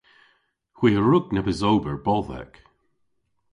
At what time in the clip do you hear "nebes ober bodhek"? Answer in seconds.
1.31-2.53